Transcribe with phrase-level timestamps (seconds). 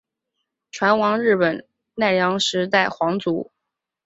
[0.71, 1.63] 船王日本
[1.93, 3.51] 奈良时代皇族。